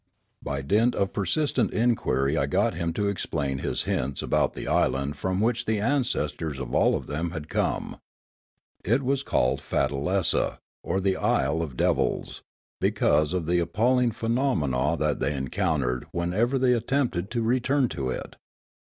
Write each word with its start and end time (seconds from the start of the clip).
By 0.41 0.63
dint 0.63 0.95
of 0.95 1.13
persistent 1.13 1.71
inquiry 1.71 2.35
I 2.35 2.47
got 2.47 2.73
him 2.73 2.91
to 2.93 3.07
explain 3.07 3.59
his 3.59 3.83
hints 3.83 4.23
about 4.23 4.55
the 4.55 4.67
island 4.67 5.15
from 5.15 5.39
which 5.39 5.65
the 5.65 5.79
ancestors 5.79 6.57
of 6.57 6.73
all 6.73 6.95
of 6.95 7.05
them 7.05 7.29
had 7.29 7.49
come. 7.49 7.97
It 8.83 9.03
was 9.03 9.21
called 9.21 9.61
Faddalesa, 9.61 10.57
or 10.83 11.01
the 11.01 11.17
isle 11.17 11.61
of 11.61 11.77
devils, 11.77 12.41
because 12.79 13.31
of 13.31 13.45
the 13.45 13.59
appalling 13.59 14.09
phenomena 14.09 14.97
they 15.13 15.35
encountered 15.35 16.07
w^henever 16.15 16.59
they 16.59 16.73
attempted 16.73 17.29
to 17.29 17.43
return 17.43 17.87
to 17.89 18.09
it. 18.09 18.37